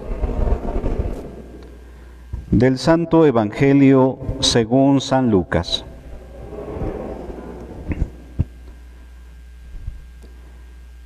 Del 2.52 2.78
Santo 2.78 3.26
Evangelio 3.26 4.20
según 4.40 5.02
San 5.02 5.32
Lucas. 5.32 5.84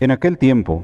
En 0.02 0.12
aquel 0.12 0.38
tiempo 0.38 0.84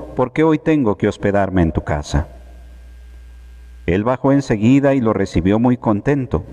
porque 0.15 0.43
hoy 0.43 0.59
tengo 0.59 0.97
que 0.97 1.07
hospedarme 1.07 1.61
en 1.61 1.71
tu 1.71 1.81
casa. 1.81 2.27
Él 3.85 4.03
bajó 4.03 4.31
enseguida 4.31 4.93
y 4.93 5.01
lo 5.01 5.13
recibió 5.13 5.59
muy 5.59 5.77
contento. 5.77 6.43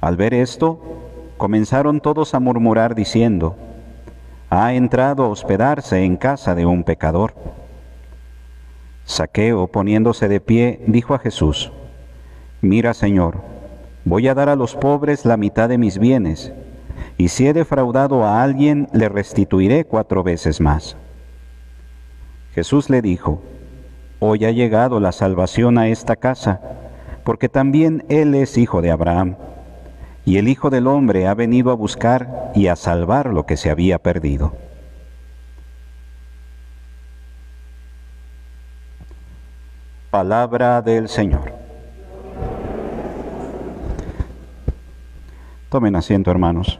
Al 0.00 0.16
ver 0.16 0.34
esto, 0.34 0.80
comenzaron 1.36 2.00
todos 2.00 2.34
a 2.34 2.40
murmurar 2.40 2.94
diciendo, 2.94 3.56
ha 4.50 4.74
entrado 4.74 5.24
a 5.24 5.28
hospedarse 5.28 6.04
en 6.04 6.16
casa 6.16 6.54
de 6.54 6.66
un 6.66 6.84
pecador. 6.84 7.34
Saqueo, 9.04 9.66
poniéndose 9.66 10.28
de 10.28 10.40
pie, 10.40 10.80
dijo 10.86 11.14
a 11.14 11.18
Jesús, 11.18 11.72
Mira, 12.60 12.94
Señor, 12.94 13.38
voy 14.04 14.28
a 14.28 14.34
dar 14.34 14.48
a 14.48 14.56
los 14.56 14.74
pobres 14.74 15.26
la 15.26 15.36
mitad 15.36 15.68
de 15.68 15.76
mis 15.76 15.98
bienes, 15.98 16.52
y 17.18 17.28
si 17.28 17.46
he 17.46 17.52
defraudado 17.52 18.24
a 18.24 18.42
alguien, 18.42 18.88
le 18.92 19.08
restituiré 19.08 19.84
cuatro 19.84 20.22
veces 20.22 20.60
más. 20.60 20.96
Jesús 22.54 22.88
le 22.88 23.02
dijo, 23.02 23.42
Hoy 24.20 24.44
ha 24.44 24.52
llegado 24.52 25.00
la 25.00 25.10
salvación 25.10 25.76
a 25.76 25.88
esta 25.88 26.14
casa, 26.14 26.60
porque 27.24 27.48
también 27.48 28.04
Él 28.08 28.34
es 28.34 28.56
hijo 28.56 28.80
de 28.80 28.92
Abraham, 28.92 29.36
y 30.24 30.38
el 30.38 30.46
Hijo 30.46 30.70
del 30.70 30.86
Hombre 30.86 31.26
ha 31.26 31.34
venido 31.34 31.72
a 31.72 31.74
buscar 31.74 32.52
y 32.54 32.68
a 32.68 32.76
salvar 32.76 33.26
lo 33.26 33.44
que 33.44 33.56
se 33.56 33.70
había 33.70 33.98
perdido. 33.98 34.54
Palabra 40.10 40.80
del 40.80 41.08
Señor. 41.08 41.52
Tomen 45.70 45.96
asiento, 45.96 46.30
hermanos. 46.30 46.78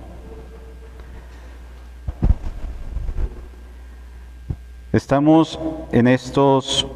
Estamos 4.94 5.58
en 5.90 6.06
estos 6.06 6.86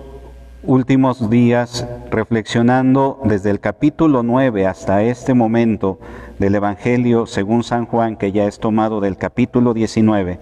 últimos 0.63 1.31
días 1.31 1.85
reflexionando 2.13 3.21
desde 3.25 3.51
el 3.51 3.59
capítulo 3.59 4.23
9 4.23 4.69
hasta 4.69 5.03
este 5.03 5.35
momento 5.35 5.99
del 6.39 6.55
Evangelio 6.55 7.27
según 7.27 7.65
San 7.65 7.87
Juan, 7.87 8.15
que 8.15 8.31
ya 8.31 8.45
es 8.45 8.61
tomado 8.61 9.01
del 9.01 9.17
capítulo 9.17 9.75
19, 9.75 10.39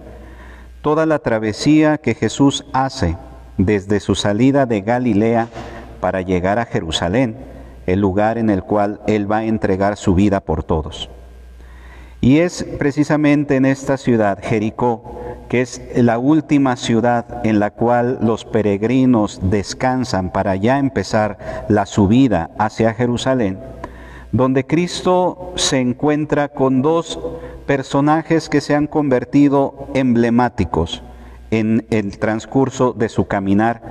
toda 0.83 1.07
la 1.07 1.17
travesía 1.17 1.97
que 1.97 2.13
Jesús 2.13 2.63
hace 2.73 3.17
desde 3.57 4.01
su 4.01 4.13
salida 4.13 4.67
de 4.67 4.81
Galilea 4.81 5.47
para 5.99 6.21
llegar 6.21 6.59
a 6.59 6.65
Jerusalén, 6.65 7.37
el 7.87 7.99
lugar 7.99 8.37
en 8.37 8.51
el 8.51 8.61
cual 8.61 9.01
Él 9.07 9.31
va 9.31 9.37
a 9.37 9.45
entregar 9.45 9.97
su 9.97 10.13
vida 10.13 10.41
por 10.41 10.63
todos. 10.63 11.09
Y 12.21 12.37
es 12.37 12.63
precisamente 12.77 13.55
en 13.55 13.65
esta 13.65 13.97
ciudad, 13.97 14.37
Jericó, 14.43 15.17
que 15.49 15.61
es 15.61 15.81
la 15.95 16.19
última 16.19 16.75
ciudad 16.75 17.45
en 17.45 17.59
la 17.59 17.71
cual 17.71 18.19
los 18.21 18.45
peregrinos 18.45 19.39
descansan 19.43 20.31
para 20.31 20.55
ya 20.55 20.79
empezar 20.79 21.65
la 21.69 21.85
subida 21.85 22.49
hacia 22.57 22.93
Jerusalén, 22.93 23.59
donde 24.31 24.65
Cristo 24.65 25.53
se 25.55 25.79
encuentra 25.79 26.49
con 26.49 26.81
dos 26.81 27.19
personajes 27.65 28.49
que 28.49 28.61
se 28.61 28.75
han 28.75 28.87
convertido 28.87 29.87
emblemáticos 29.93 31.03
en 31.51 31.85
el 31.89 32.17
transcurso 32.19 32.93
de 32.93 33.09
su 33.09 33.27
caminar 33.27 33.81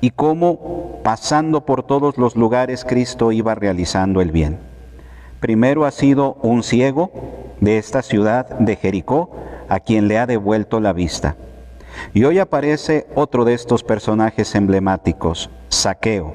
y 0.00 0.10
cómo 0.10 1.00
pasando 1.02 1.64
por 1.64 1.82
todos 1.82 2.18
los 2.18 2.36
lugares 2.36 2.84
Cristo 2.84 3.32
iba 3.32 3.54
realizando 3.54 4.20
el 4.20 4.32
bien. 4.32 4.58
Primero 5.40 5.84
ha 5.84 5.90
sido 5.90 6.38
un 6.42 6.62
ciego 6.62 7.10
de 7.60 7.78
esta 7.78 8.02
ciudad 8.02 8.48
de 8.58 8.76
Jericó, 8.76 9.30
a 9.74 9.80
quien 9.80 10.06
le 10.06 10.18
ha 10.18 10.26
devuelto 10.26 10.78
la 10.78 10.92
vista. 10.92 11.34
Y 12.12 12.22
hoy 12.22 12.38
aparece 12.38 13.08
otro 13.16 13.44
de 13.44 13.54
estos 13.54 13.82
personajes 13.82 14.54
emblemáticos, 14.54 15.50
Saqueo, 15.68 16.32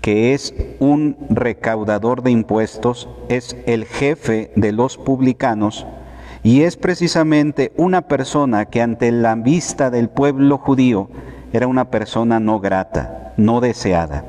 que 0.00 0.34
es 0.34 0.54
un 0.78 1.16
recaudador 1.30 2.22
de 2.22 2.30
impuestos, 2.30 3.08
es 3.28 3.56
el 3.66 3.86
jefe 3.86 4.52
de 4.54 4.70
los 4.70 4.98
publicanos 4.98 5.84
y 6.44 6.62
es 6.62 6.76
precisamente 6.76 7.72
una 7.76 8.02
persona 8.02 8.66
que 8.66 8.82
ante 8.82 9.10
la 9.10 9.34
vista 9.34 9.90
del 9.90 10.08
pueblo 10.08 10.56
judío 10.56 11.10
era 11.52 11.66
una 11.66 11.90
persona 11.90 12.38
no 12.38 12.60
grata, 12.60 13.32
no 13.36 13.60
deseada, 13.60 14.24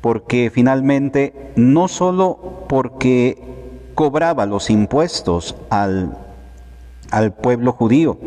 porque 0.00 0.50
finalmente 0.52 1.52
no 1.54 1.86
solo 1.86 2.64
porque 2.68 3.38
cobraba 3.94 4.44
los 4.44 4.70
impuestos 4.70 5.54
al 5.70 6.16
al 7.10 7.32
pueblo 7.32 7.72
judío, 7.72 8.18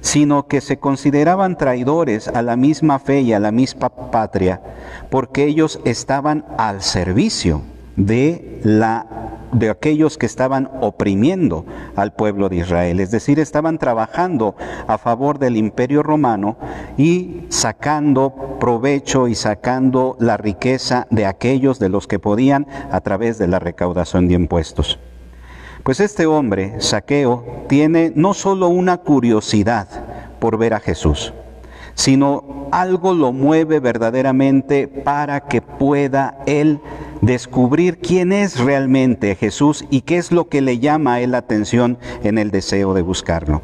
sino 0.00 0.46
que 0.46 0.60
se 0.60 0.78
consideraban 0.78 1.56
traidores 1.56 2.28
a 2.28 2.42
la 2.42 2.56
misma 2.56 2.98
fe 2.98 3.20
y 3.20 3.32
a 3.32 3.40
la 3.40 3.52
misma 3.52 3.88
patria, 3.88 4.60
porque 5.10 5.44
ellos 5.44 5.80
estaban 5.84 6.44
al 6.58 6.82
servicio 6.82 7.62
de 7.96 8.60
la 8.62 9.06
de 9.52 9.70
aquellos 9.70 10.18
que 10.18 10.26
estaban 10.26 10.70
oprimiendo 10.80 11.64
al 11.94 12.12
pueblo 12.12 12.48
de 12.48 12.56
Israel, 12.56 13.00
es 13.00 13.10
decir, 13.10 13.38
estaban 13.38 13.78
trabajando 13.78 14.54
a 14.86 14.98
favor 14.98 15.38
del 15.38 15.56
imperio 15.56 16.02
romano 16.02 16.56
y 16.98 17.46
sacando 17.48 18.58
provecho 18.60 19.28
y 19.28 19.34
sacando 19.34 20.16
la 20.18 20.36
riqueza 20.36 21.06
de 21.10 21.26
aquellos 21.26 21.78
de 21.78 21.88
los 21.88 22.06
que 22.06 22.18
podían 22.18 22.66
a 22.90 23.00
través 23.00 23.38
de 23.38 23.48
la 23.48 23.58
recaudación 23.58 24.28
de 24.28 24.34
impuestos. 24.34 24.98
Pues 25.86 26.00
este 26.00 26.26
hombre, 26.26 26.80
Saqueo, 26.80 27.44
tiene 27.68 28.10
no 28.16 28.34
solo 28.34 28.66
una 28.66 28.96
curiosidad 28.96 29.86
por 30.40 30.58
ver 30.58 30.74
a 30.74 30.80
Jesús, 30.80 31.32
sino 31.94 32.66
algo 32.72 33.14
lo 33.14 33.30
mueve 33.30 33.78
verdaderamente 33.78 34.88
para 34.88 35.42
que 35.42 35.62
pueda 35.62 36.38
él 36.44 36.80
descubrir 37.20 37.98
quién 37.98 38.32
es 38.32 38.58
realmente 38.58 39.36
Jesús 39.36 39.84
y 39.88 40.00
qué 40.00 40.16
es 40.16 40.32
lo 40.32 40.48
que 40.48 40.60
le 40.60 40.80
llama 40.80 41.14
a 41.14 41.20
él 41.20 41.30
la 41.30 41.38
atención 41.38 41.98
en 42.24 42.38
el 42.38 42.50
deseo 42.50 42.92
de 42.92 43.02
buscarlo. 43.02 43.62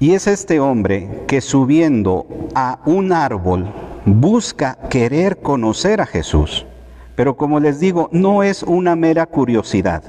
Y 0.00 0.14
es 0.14 0.26
este 0.26 0.58
hombre 0.58 1.22
que 1.28 1.40
subiendo 1.40 2.26
a 2.56 2.80
un 2.86 3.12
árbol 3.12 3.72
busca 4.04 4.78
querer 4.90 5.38
conocer 5.38 6.00
a 6.00 6.06
Jesús. 6.06 6.66
Pero 7.14 7.36
como 7.36 7.60
les 7.60 7.80
digo, 7.80 8.08
no 8.12 8.42
es 8.42 8.62
una 8.62 8.96
mera 8.96 9.26
curiosidad. 9.26 10.02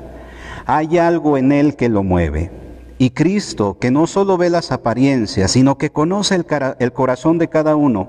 Hay 0.66 0.98
algo 0.98 1.38
en 1.38 1.52
él 1.52 1.76
que 1.76 1.90
lo 1.90 2.04
mueve. 2.04 2.52
Y 2.98 3.10
Cristo, 3.10 3.78
que 3.80 3.92
no 3.92 4.08
solo 4.08 4.38
ve 4.38 4.50
las 4.50 4.72
apariencias, 4.72 5.52
sino 5.52 5.78
que 5.78 5.90
conoce 5.90 6.36
el, 6.36 6.94
corazón 6.94 7.38
de 7.38 7.50
cada 7.50 7.76
uno, 7.76 8.08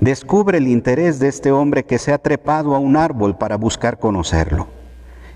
descubre 0.00 0.58
el 0.58 0.68
interés 0.68 1.18
de 1.18 1.28
este 1.28 1.52
hombre 1.52 1.84
que 1.84 1.98
se 1.98 2.12
ha 2.12 2.18
trepado 2.18 2.74
a 2.74 2.78
un 2.78 2.96
árbol 2.96 3.36
para 3.36 3.56
buscar 3.56 3.98
conocerlo. 3.98 4.68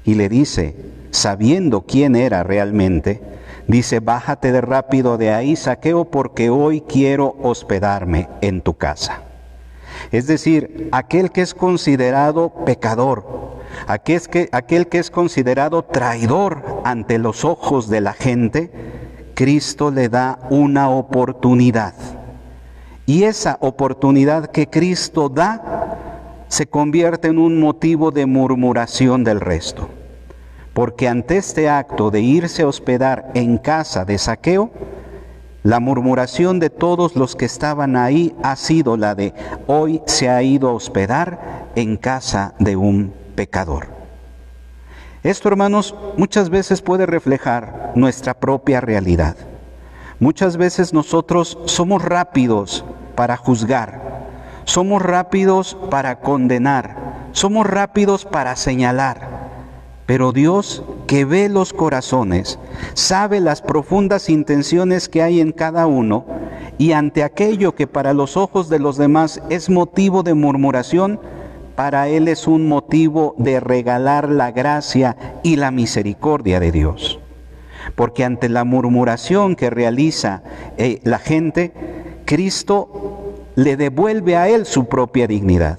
Y 0.05 0.15
le 0.15 0.29
dice, 0.29 0.77
sabiendo 1.11 1.83
quién 1.83 2.17
era 2.17 2.45
realmente, 2.45 3.21
dice, 3.67 4.01
bájate 4.01 4.53
de 4.53 4.61
rápido 4.61 5.19
de 5.19 5.33
ahí, 5.35 5.57
saqueo, 5.57 6.07
porque 6.07 6.49
hoy 6.49 6.81
quiero 6.81 7.37
hospedarme 7.43 8.29
en 8.41 8.63
tu 8.63 8.75
casa. 8.75 9.24
Es 10.13 10.27
decir, 10.27 10.89
aquel 10.93 11.31
que 11.31 11.43
es 11.43 11.55
considerado 11.55 12.51
pecador, 12.65 13.25
aquel 13.87 14.23
que, 14.23 14.49
aquel 14.53 14.89
que 14.89 14.99
es 14.99 15.11
considerado 15.11 15.85
traidor 15.85 16.83
ante 16.85 17.19
los 17.19 17.45
ojos 17.45 17.89
de 17.89 18.01
la 18.01 18.13
gente, 18.13 18.71
Cristo 19.35 19.91
le 19.91 20.09
da 20.09 20.39
una 20.51 20.91
oportunidad. 20.91 21.95
Y 23.07 23.25
esa 23.25 23.59
oportunidad 23.61 24.47
que 24.47 24.69
Cristo 24.69 25.29
da 25.29 25.99
se 26.49 26.67
convierte 26.67 27.29
en 27.29 27.39
un 27.39 27.59
motivo 27.61 28.11
de 28.11 28.27
murmuración 28.27 29.25
del 29.25 29.41
resto. 29.41 29.89
Porque 30.73 31.09
ante 31.09 31.37
este 31.37 31.69
acto 31.69 32.11
de 32.11 32.21
irse 32.21 32.63
a 32.63 32.69
hospedar 32.69 33.31
en 33.35 33.59
casa 33.59 34.05
de 34.05 34.19
saqueo, 34.19 34.71
la 35.65 35.81
murmuración 35.81 36.61
de 36.61 36.69
todos 36.69 37.17
los 37.17 37.35
que 37.37 37.47
estaban 37.47 37.97
ahí 37.97 38.37
ha 38.43 38.55
sido 38.55 38.99
la 38.99 39.15
de 39.15 39.33
hoy 39.67 40.03
se 40.05 40.29
ha 40.29 40.43
ido 40.43 40.69
a 40.69 40.75
hospedar 40.75 41.71
en 41.75 41.97
casa 41.97 42.55
de 42.59 42.77
un 42.77 43.15
pecador. 43.35 43.89
Esto, 45.23 45.49
hermanos, 45.49 45.95
muchas 46.19 46.51
veces 46.51 46.83
puede 46.83 47.07
reflejar 47.07 47.93
nuestra 47.95 48.35
propia 48.35 48.83
realidad. 48.83 49.37
Muchas 50.21 50.59
veces 50.59 50.93
nosotros 50.93 51.59
somos 51.65 52.05
rápidos 52.05 52.85
para 53.15 53.39
juzgar, 53.39 54.03
somos 54.67 55.01
rápidos 55.01 55.79
para 55.91 56.21
condenar, 56.21 57.31
somos 57.33 57.67
rápidos 57.67 58.27
para 58.27 58.55
señalar. 58.55 59.34
Pero 60.07 60.33
Dios, 60.33 60.83
que 61.07 61.25
ve 61.25 61.49
los 61.49 61.73
corazones, 61.73 62.59
sabe 62.93 63.41
las 63.41 63.63
profundas 63.63 64.29
intenciones 64.29 65.09
que 65.09 65.23
hay 65.23 65.41
en 65.41 65.53
cada 65.53 65.87
uno, 65.87 66.27
y 66.77 66.93
ante 66.93 67.23
aquello 67.23 67.75
que 67.75 67.87
para 67.87 68.13
los 68.13 68.37
ojos 68.37 68.69
de 68.69 68.79
los 68.79 68.97
demás 68.97 69.41
es 69.49 69.71
motivo 69.71 70.23
de 70.23 70.35
murmuración, 70.35 71.21
para 71.77 72.09
Él 72.09 72.29
es 72.29 72.47
un 72.47 72.69
motivo 72.69 73.35
de 73.39 73.61
regalar 73.61 74.29
la 74.29 74.53
gracia 74.53 75.17
y 75.43 75.57
la 75.57 75.71
misericordia 75.71 76.61
de 76.61 76.73
Dios. 76.73 77.19
Porque 77.95 78.25
ante 78.25 78.49
la 78.49 78.65
murmuración 78.65 79.57
que 79.57 79.71
realiza 79.71 80.43
eh, 80.79 81.01
la 81.03 81.19
gente, 81.19 81.73
Cristo 82.25 83.35
le 83.57 83.77
devuelve 83.77 84.37
a 84.37 84.49
Él 84.49 84.67
su 84.67 84.87
propia 84.87 85.27
dignidad. 85.27 85.79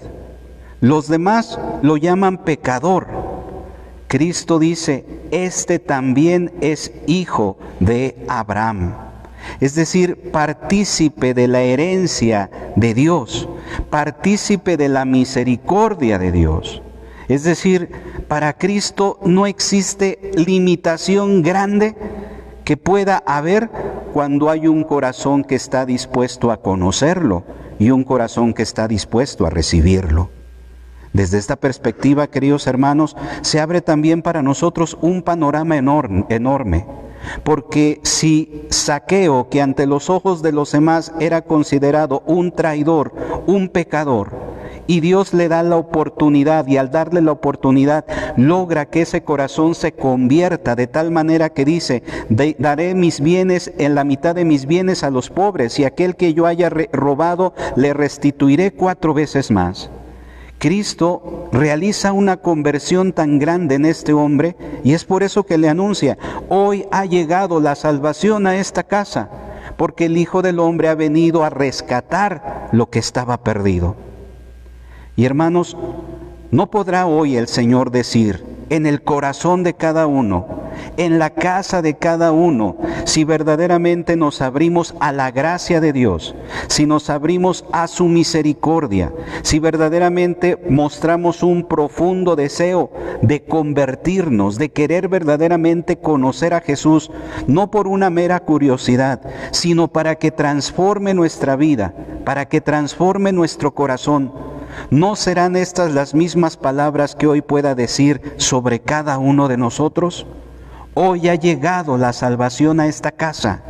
Los 0.82 1.08
demás 1.08 1.60
lo 1.82 1.98
llaman 1.98 2.38
pecador. 2.44 3.25
Cristo 4.16 4.60
dice, 4.60 5.04
este 5.32 5.80
también 5.80 6.54
es 6.62 6.94
hijo 7.06 7.58
de 7.82 8.16
Abraham 8.30 8.94
es 9.60 9.76
decir, 9.76 10.32
partícipe 10.32 11.34
de 11.34 11.48
la 11.48 11.62
herencia 11.62 12.50
de 12.76 12.94
Dios, 12.94 13.48
partícipe 13.90 14.78
de 14.78 14.90
la 14.90 15.06
misericordia 15.06 16.18
de 16.18 16.32
Dios. 16.32 16.82
Es 17.28 17.44
decir, 17.44 17.90
para 18.28 18.54
Cristo 18.54 19.20
no 19.26 19.48
existe 19.48 20.32
limitación 20.36 21.42
grande 21.42 21.96
que 22.64 22.78
pueda 22.78 23.24
haber 23.26 23.70
cuando 24.14 24.50
hay 24.50 24.68
un 24.68 24.84
corazón 24.84 25.44
que 25.44 25.56
está 25.56 25.86
dispuesto 25.86 26.52
a 26.52 26.58
conocerlo 26.58 27.44
y 27.80 27.92
un 27.92 28.04
corazón 28.04 28.54
que 28.54 28.64
está 28.64 28.88
dispuesto 28.88 29.46
a 29.46 29.50
recibirlo. 29.50 30.30
Desde 31.16 31.38
esta 31.38 31.56
perspectiva, 31.56 32.28
queridos 32.28 32.68
hermanos, 32.68 33.16
se 33.40 33.62
abre 33.62 33.80
también 33.80 34.22
para 34.22 34.42
nosotros 34.42 34.98
un 35.00 35.22
panorama 35.22 35.78
enorme, 35.78 36.86
porque 37.46 38.02
si 38.04 38.66
Saqueo, 38.70 39.48
que 39.48 39.62
ante 39.62 39.86
los 39.86 40.10
ojos 40.10 40.42
de 40.42 40.52
los 40.52 40.74
demás 40.74 41.14
era 41.22 41.42
considerado 41.44 42.22
un 42.26 42.52
traidor, 42.52 43.14
un 43.48 43.70
pecador, 43.70 44.34
y 44.88 45.00
Dios 45.00 45.34
le 45.34 45.48
da 45.48 45.64
la 45.64 45.78
oportunidad 45.78 46.68
y 46.68 46.76
al 46.76 46.92
darle 46.92 47.22
la 47.22 47.32
oportunidad 47.32 48.04
logra 48.36 48.88
que 48.88 49.04
ese 49.04 49.24
corazón 49.24 49.74
se 49.74 49.94
convierta 49.94 50.76
de 50.76 50.88
tal 50.88 51.12
manera 51.12 51.50
que 51.50 51.64
dice, 51.64 52.04
daré 52.60 52.94
mis 52.94 53.22
bienes 53.22 53.72
en 53.78 53.96
la 53.96 54.04
mitad 54.04 54.36
de 54.36 54.44
mis 54.44 54.66
bienes 54.66 55.02
a 55.06 55.12
los 55.12 55.30
pobres 55.30 55.80
y 55.80 55.86
aquel 55.86 56.18
que 56.18 56.34
yo 56.34 56.46
haya 56.46 56.70
robado 56.70 57.54
le 57.78 57.94
restituiré 57.94 58.74
cuatro 58.74 59.14
veces 59.14 59.50
más. 59.50 59.90
Cristo 60.58 61.50
realiza 61.52 62.14
una 62.14 62.38
conversión 62.38 63.14
tan 63.14 63.40
grande 63.40 63.76
en 63.76 63.86
este 63.86 64.14
hombre 64.14 64.56
y 64.84 64.94
es 64.94 65.06
por 65.06 65.24
eso 65.24 65.44
que 65.44 65.58
le 65.58 65.70
anuncia, 65.70 66.18
hoy 66.50 66.86
ha 66.92 67.06
llegado 67.06 67.60
la 67.60 67.76
salvación 67.76 68.48
a 68.48 68.58
esta 68.58 68.84
casa, 68.84 69.30
porque 69.78 70.06
el 70.06 70.18
Hijo 70.18 70.42
del 70.42 70.60
Hombre 70.60 70.88
ha 70.88 70.96
venido 70.96 71.44
a 71.44 71.50
rescatar 71.50 72.70
lo 72.72 72.90
que 72.90 73.00
estaba 73.00 73.38
perdido. 73.38 73.96
Y 75.16 75.26
hermanos, 75.26 75.78
no 76.52 76.72
podrá 76.72 77.06
hoy 77.06 77.36
el 77.36 77.48
Señor 77.48 77.92
decir, 77.92 78.55
en 78.70 78.86
el 78.86 79.02
corazón 79.02 79.64
de 79.64 79.74
cada 79.74 80.08
uno, 80.08 80.48
en 80.98 81.20
la 81.20 81.30
casa 81.30 81.82
de 81.82 81.96
cada 81.96 82.32
uno, 82.32 82.78
si 83.06 83.24
verdaderamente 83.24 84.16
nos 84.16 84.42
abrimos 84.42 84.96
a 85.00 85.12
la 85.12 85.32
gracia 85.32 85.82
de 85.82 85.94
Dios, 85.94 86.36
si 86.68 86.86
nos 86.86 87.10
abrimos 87.10 87.66
a 87.72 87.88
su 87.88 88.06
misericordia, 88.06 89.14
si 89.42 89.60
verdaderamente 89.60 90.58
mostramos 90.70 91.44
un 91.44 91.66
profundo 91.68 92.36
deseo 92.36 92.92
de 93.22 93.44
convertirnos, 93.44 94.58
de 94.58 94.70
querer 94.70 95.08
verdaderamente 95.08 95.98
conocer 95.98 96.54
a 96.54 96.62
Jesús, 96.62 97.12
no 97.48 97.72
por 97.72 97.88
una 97.88 98.10
mera 98.10 98.40
curiosidad, 98.40 99.22
sino 99.52 99.88
para 99.88 100.16
que 100.16 100.32
transforme 100.32 101.14
nuestra 101.14 101.56
vida, 101.56 101.94
para 102.24 102.46
que 102.46 102.62
transforme 102.62 103.32
nuestro 103.32 103.74
corazón 103.74 104.32
¿No 104.90 105.16
serán 105.16 105.56
estas 105.56 105.92
las 105.94 106.14
mismas 106.14 106.58
palabras 106.58 107.16
que 107.16 107.28
hoy 107.28 107.42
pueda 107.42 107.76
decir 107.76 108.22
sobre 108.38 108.80
cada 108.80 109.18
uno 109.18 109.48
de 109.48 109.58
nosotros? 109.58 110.26
Hoy 110.94 111.28
ha 111.30 111.36
llegado 111.36 111.98
la 111.98 112.14
salvación 112.14 112.80
a 112.80 112.88
esta 112.88 113.12
casa. 113.12 113.62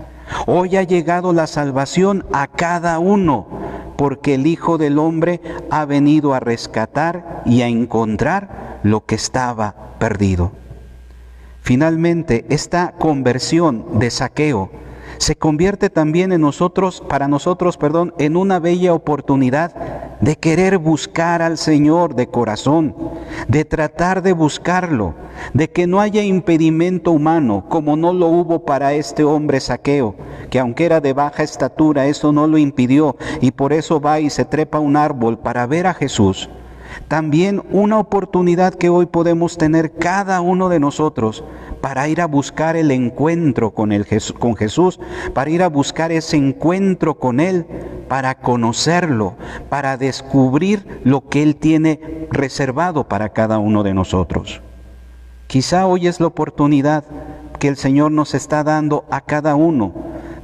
Hoy 0.46 0.76
ha 0.78 0.84
llegado 0.84 1.34
la 1.34 1.48
salvación 1.48 2.26
a 2.34 2.48
cada 2.48 3.00
uno, 3.00 3.48
porque 3.98 4.36
el 4.36 4.48
Hijo 4.48 4.78
del 4.78 5.00
Hombre 5.00 5.42
ha 5.70 5.86
venido 5.86 6.34
a 6.34 6.40
rescatar 6.40 7.42
y 7.46 7.62
a 7.62 7.68
encontrar 7.68 8.80
lo 8.84 9.06
que 9.06 9.16
estaba 9.16 9.76
perdido. 10.00 10.52
Finalmente, 11.62 12.46
esta 12.50 12.92
conversión 12.92 14.00
de 14.00 14.12
saqueo 14.12 14.70
se 15.18 15.36
convierte 15.36 15.90
también 15.90 16.32
en 16.32 16.42
nosotros, 16.42 17.02
para 17.08 17.28
nosotros, 17.28 17.78
perdón, 17.78 18.14
en 18.20 18.36
una 18.36 18.60
bella 18.60 18.94
oportunidad 18.94 19.74
de 20.26 20.38
querer 20.38 20.80
buscar 20.80 21.44
al 21.44 21.56
Señor 21.56 22.16
de 22.16 22.26
corazón, 22.26 22.96
de 23.48 23.64
tratar 23.64 24.24
de 24.24 24.34
buscarlo, 24.34 25.14
de 25.54 25.70
que 25.70 25.86
no 25.86 26.02
haya 26.02 26.24
impedimento 26.24 27.12
humano, 27.12 27.66
como 27.70 27.96
no 27.96 28.12
lo 28.12 28.26
hubo 28.26 28.66
para 28.66 28.94
este 28.94 29.24
hombre 29.24 29.60
saqueo, 29.60 30.16
que 30.50 30.58
aunque 30.58 30.86
era 30.86 31.00
de 31.00 31.14
baja 31.14 31.44
estatura, 31.44 32.08
eso 32.08 32.32
no 32.32 32.48
lo 32.48 32.58
impidió, 32.58 33.18
y 33.40 33.52
por 33.52 33.72
eso 33.72 34.02
va 34.02 34.20
y 34.20 34.32
se 34.32 34.46
trepa 34.46 34.80
un 34.80 34.98
árbol 34.98 35.38
para 35.38 35.68
ver 35.68 35.86
a 35.86 35.94
Jesús. 35.94 36.50
También 37.08 37.62
una 37.70 38.00
oportunidad 38.00 38.74
que 38.74 38.90
hoy 38.90 39.06
podemos 39.06 39.60
tener 39.60 39.92
cada 39.92 40.42
uno 40.42 40.70
de 40.70 40.80
nosotros 40.80 41.44
para 41.82 42.08
ir 42.08 42.20
a 42.20 42.26
buscar 42.26 42.76
el 42.76 42.90
encuentro 42.90 43.76
con, 43.76 43.92
el, 43.92 44.08
con 44.40 44.56
Jesús, 44.56 45.00
para 45.36 45.52
ir 45.52 45.62
a 45.62 45.70
buscar 45.70 46.12
ese 46.12 46.38
encuentro 46.38 47.20
con 47.20 47.40
Él, 47.40 47.68
para 48.08 48.36
conocerlo, 48.36 49.36
para 49.70 49.98
descubrir 49.98 51.02
lo 51.04 51.28
que 51.28 51.44
Él 51.44 51.56
tiene 51.56 52.28
reservado 52.32 53.08
para 53.08 53.30
cada 53.30 53.60
uno 53.60 53.84
de 53.84 53.94
nosotros. 53.94 54.62
Quizá 55.48 55.86
hoy 55.88 56.08
es 56.08 56.20
la 56.20 56.28
oportunidad 56.28 57.04
que 57.60 57.68
el 57.68 57.78
Señor 57.78 58.12
nos 58.12 58.34
está 58.34 58.64
dando 58.64 59.06
a 59.10 59.22
cada 59.22 59.56
uno 59.56 59.94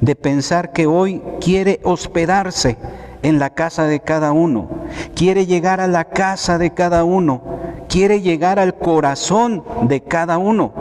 de 0.00 0.16
pensar 0.16 0.72
que 0.72 0.86
hoy 0.86 1.22
quiere 1.40 1.80
hospedarse 1.84 2.76
en 3.22 3.38
la 3.38 3.50
casa 3.50 3.84
de 3.84 4.00
cada 4.00 4.32
uno, 4.32 4.68
quiere 5.14 5.46
llegar 5.46 5.80
a 5.80 5.86
la 5.86 6.04
casa 6.04 6.58
de 6.58 6.70
cada 6.74 7.04
uno, 7.04 7.40
quiere 7.88 8.20
llegar 8.20 8.58
al 8.58 8.74
corazón 8.74 9.62
de 9.82 10.00
cada 10.00 10.38
uno, 10.38 10.72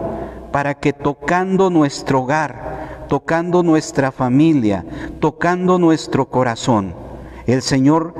para 0.51 0.73
que 0.73 0.91
tocando 0.91 1.69
nuestro 1.69 2.21
hogar, 2.21 2.80
tocando 3.11 3.61
nuestra 3.61 4.13
familia, 4.13 4.85
tocando 5.19 5.77
nuestro 5.77 6.29
corazón, 6.29 6.93
el 7.45 7.61
Señor 7.61 8.13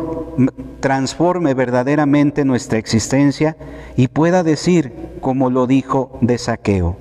transforme 0.82 1.54
verdaderamente 1.54 2.44
nuestra 2.44 2.78
existencia 2.78 3.56
y 3.96 4.10
pueda 4.10 4.44
decir, 4.44 4.92
como 5.22 5.50
lo 5.50 5.66
dijo 5.66 6.18
de 6.20 6.38
saqueo, 6.38 6.98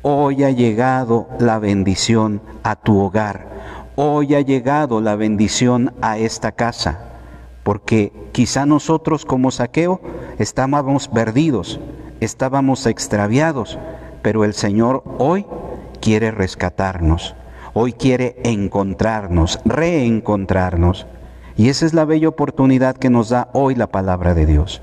hoy 0.00 0.44
ha 0.44 0.50
llegado 0.50 1.28
la 1.38 1.58
bendición 1.58 2.40
a 2.62 2.74
tu 2.74 3.00
hogar. 3.00 3.48
Hoy 3.96 4.34
ha 4.34 4.40
llegado 4.40 5.02
la 5.02 5.14
bendición 5.14 5.92
a 6.00 6.16
esta 6.16 6.52
casa, 6.52 7.18
porque 7.64 8.14
quizá 8.32 8.64
nosotros 8.64 9.26
como 9.26 9.50
saqueo 9.50 10.00
estábamos 10.38 11.06
perdidos, 11.06 11.80
estábamos 12.20 12.86
extraviados, 12.86 13.78
pero 14.22 14.42
el 14.42 14.54
Señor 14.54 15.04
hoy 15.18 15.44
quiere 16.06 16.30
rescatarnos, 16.30 17.34
hoy 17.74 17.92
quiere 17.92 18.36
encontrarnos, 18.44 19.58
reencontrarnos. 19.64 21.04
Y 21.56 21.68
esa 21.68 21.84
es 21.84 21.94
la 21.94 22.04
bella 22.04 22.28
oportunidad 22.28 22.96
que 22.96 23.10
nos 23.10 23.30
da 23.30 23.48
hoy 23.54 23.74
la 23.74 23.88
palabra 23.88 24.32
de 24.32 24.46
Dios. 24.46 24.82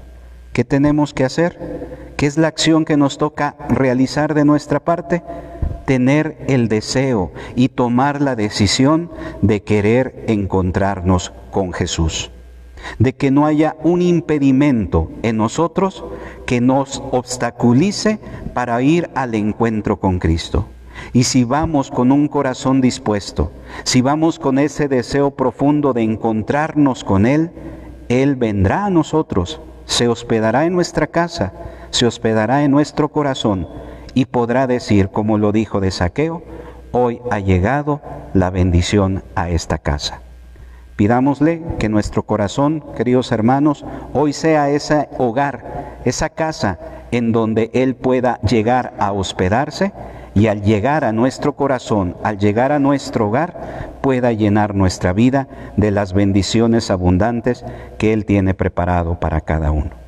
¿Qué 0.51 0.65
tenemos 0.65 1.13
que 1.13 1.23
hacer? 1.23 2.11
¿Qué 2.17 2.25
es 2.25 2.37
la 2.37 2.49
acción 2.49 2.83
que 2.83 2.97
nos 2.97 3.17
toca 3.17 3.55
realizar 3.69 4.33
de 4.33 4.43
nuestra 4.43 4.81
parte? 4.81 5.23
tener 5.85 6.37
el 6.47 6.67
deseo 6.67 7.31
y 7.55 7.69
tomar 7.69 8.21
la 8.21 8.35
decisión 8.35 9.09
de 9.41 9.63
querer 9.63 10.25
encontrarnos 10.27 11.31
con 11.51 11.71
Jesús. 11.71 12.31
De 12.99 13.13
que 13.13 13.31
no 13.31 13.45
haya 13.45 13.77
un 13.83 14.01
impedimento 14.01 15.09
en 15.23 15.37
nosotros 15.37 16.03
que 16.45 16.59
nos 16.59 17.01
obstaculice 17.11 18.19
para 18.53 18.81
ir 18.81 19.09
al 19.15 19.35
encuentro 19.35 19.99
con 19.99 20.19
Cristo. 20.19 20.67
Y 21.11 21.23
si 21.23 21.43
vamos 21.43 21.91
con 21.91 22.11
un 22.11 22.27
corazón 22.27 22.81
dispuesto, 22.81 23.51
si 23.83 24.01
vamos 24.01 24.39
con 24.39 24.59
ese 24.59 24.87
deseo 24.87 25.31
profundo 25.31 25.93
de 25.93 26.01
encontrarnos 26.01 27.03
con 27.03 27.25
Él, 27.25 27.51
Él 28.09 28.35
vendrá 28.35 28.85
a 28.85 28.89
nosotros, 28.89 29.61
se 29.85 30.07
hospedará 30.07 30.65
en 30.65 30.73
nuestra 30.73 31.07
casa, 31.07 31.53
se 31.89 32.05
hospedará 32.05 32.63
en 32.63 32.71
nuestro 32.71 33.09
corazón 33.09 33.67
y 34.13 34.25
podrá 34.25 34.67
decir, 34.67 35.09
como 35.09 35.37
lo 35.37 35.51
dijo 35.51 35.79
de 35.79 35.91
Saqueo, 35.91 36.43
hoy 36.91 37.21
ha 37.31 37.39
llegado 37.39 38.01
la 38.33 38.49
bendición 38.49 39.23
a 39.35 39.49
esta 39.49 39.77
casa. 39.77 40.21
Pidámosle 40.95 41.63
que 41.79 41.89
nuestro 41.89 42.23
corazón, 42.23 42.83
queridos 42.95 43.31
hermanos, 43.31 43.83
hoy 44.13 44.31
sea 44.31 44.69
ese 44.69 45.09
hogar, 45.17 45.99
esa 46.05 46.29
casa 46.29 46.79
en 47.11 47.31
donde 47.31 47.71
Él 47.73 47.95
pueda 47.95 48.39
llegar 48.41 48.93
a 48.99 49.11
hospedarse 49.11 49.91
y 50.35 50.47
al 50.47 50.61
llegar 50.63 51.03
a 51.05 51.11
nuestro 51.11 51.55
corazón, 51.55 52.15
al 52.23 52.37
llegar 52.37 52.71
a 52.71 52.79
nuestro 52.79 53.27
hogar, 53.27 53.99
pueda 54.01 54.31
llenar 54.31 54.75
nuestra 54.75 55.13
vida 55.13 55.47
de 55.77 55.91
las 55.91 56.13
bendiciones 56.13 56.91
abundantes 56.91 57.63
que 57.97 58.13
Él 58.13 58.25
tiene 58.25 58.53
preparado 58.53 59.19
para 59.19 59.41
cada 59.41 59.71
uno. 59.71 60.02